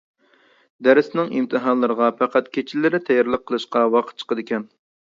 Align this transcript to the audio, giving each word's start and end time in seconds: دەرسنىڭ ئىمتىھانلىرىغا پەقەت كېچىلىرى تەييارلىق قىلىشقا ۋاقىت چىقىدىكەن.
دەرسنىڭ 0.87 1.29
ئىمتىھانلىرىغا 1.41 2.09
پەقەت 2.23 2.51
كېچىلىرى 2.59 3.03
تەييارلىق 3.11 3.47
قىلىشقا 3.49 3.89
ۋاقىت 3.99 4.23
چىقىدىكەن. 4.27 4.69